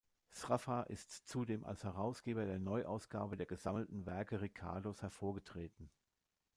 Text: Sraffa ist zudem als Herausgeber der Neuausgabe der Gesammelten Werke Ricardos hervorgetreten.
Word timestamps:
Sraffa 0.31 0.81
ist 0.81 1.11
zudem 1.27 1.63
als 1.63 1.83
Herausgeber 1.83 2.43
der 2.47 2.57
Neuausgabe 2.57 3.37
der 3.37 3.45
Gesammelten 3.45 4.07
Werke 4.07 4.41
Ricardos 4.41 5.03
hervorgetreten. 5.03 5.91